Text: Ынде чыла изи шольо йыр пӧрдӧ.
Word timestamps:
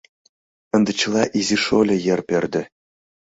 Ынде 0.75 0.91
чыла 0.99 1.23
изи 1.39 1.57
шольо 1.65 1.95
йыр 2.05 2.21
пӧрдӧ. 2.27 2.61